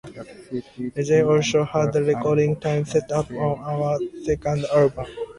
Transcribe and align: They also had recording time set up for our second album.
They 0.95 1.21
also 1.21 1.63
had 1.63 1.93
recording 1.93 2.59
time 2.59 2.85
set 2.85 3.11
up 3.11 3.27
for 3.27 3.59
our 3.59 3.99
second 4.25 4.65
album. 4.73 5.05